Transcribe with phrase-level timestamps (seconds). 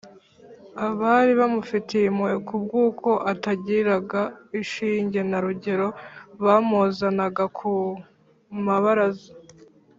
[0.87, 4.21] abari bamufitiye impuhwe kubw’uko atagiraga
[4.71, 5.87] shinge na rugero
[6.43, 7.71] bamuzanaga ku
[8.65, 9.29] mabaraza